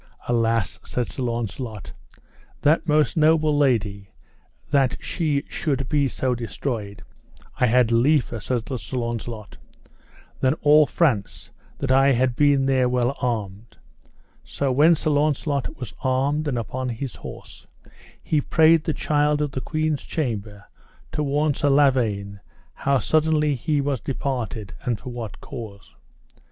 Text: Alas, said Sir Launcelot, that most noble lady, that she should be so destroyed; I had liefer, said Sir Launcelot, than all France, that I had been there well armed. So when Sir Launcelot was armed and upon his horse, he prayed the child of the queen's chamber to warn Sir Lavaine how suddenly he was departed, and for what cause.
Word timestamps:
Alas, 0.27 0.79
said 0.83 1.11
Sir 1.11 1.21
Launcelot, 1.21 1.93
that 2.63 2.87
most 2.87 3.15
noble 3.15 3.55
lady, 3.55 4.09
that 4.71 4.97
she 4.99 5.43
should 5.47 5.87
be 5.89 6.07
so 6.07 6.33
destroyed; 6.33 7.03
I 7.59 7.67
had 7.67 7.91
liefer, 7.91 8.39
said 8.39 8.67
Sir 8.67 8.97
Launcelot, 8.97 9.59
than 10.39 10.55
all 10.63 10.87
France, 10.87 11.51
that 11.77 11.91
I 11.91 12.13
had 12.13 12.35
been 12.35 12.65
there 12.65 12.89
well 12.89 13.15
armed. 13.21 13.77
So 14.43 14.71
when 14.71 14.95
Sir 14.95 15.11
Launcelot 15.11 15.77
was 15.77 15.93
armed 16.03 16.47
and 16.47 16.57
upon 16.57 16.89
his 16.89 17.17
horse, 17.17 17.67
he 18.23 18.41
prayed 18.41 18.85
the 18.85 18.93
child 18.95 19.39
of 19.39 19.51
the 19.51 19.61
queen's 19.61 20.01
chamber 20.01 20.63
to 21.11 21.21
warn 21.21 21.53
Sir 21.53 21.69
Lavaine 21.69 22.39
how 22.73 22.97
suddenly 22.97 23.53
he 23.53 23.81
was 23.81 23.99
departed, 23.99 24.73
and 24.83 24.99
for 24.99 25.09
what 25.11 25.39
cause. 25.41 25.93